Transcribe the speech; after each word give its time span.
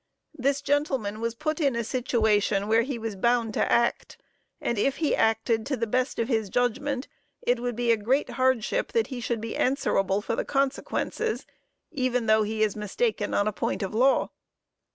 _This 0.41 0.63
gentleman 0.63 1.21
was 1.21 1.35
put 1.35 1.61
in 1.61 1.75
a 1.75 1.83
situation 1.83 2.67
where 2.67 2.81
he 2.81 2.97
was 2.97 3.15
bound 3.15 3.53
to 3.53 3.71
act; 3.71 4.17
and 4.59 4.79
if 4.79 4.97
he 4.97 5.15
acted 5.15 5.63
to 5.67 5.77
the 5.77 5.85
best 5.85 6.17
of 6.17 6.27
his 6.27 6.49
judgment 6.49 7.07
it 7.43 7.59
would 7.59 7.75
be 7.75 7.91
a 7.91 7.97
great 7.97 8.31
hardship 8.31 8.93
that 8.93 9.07
he 9.13 9.19
should 9.19 9.39
be 9.39 9.55
answerable 9.55 10.23
for 10.23 10.35
the 10.35 10.43
consequences, 10.43 11.45
even 11.91 12.25
though 12.25 12.41
he 12.41 12.63
is 12.63 12.75
mistaken 12.75 13.35
in 13.35 13.45
a 13.45 13.53
point 13.53 13.83
of 13.83 13.93
law. 13.93 14.31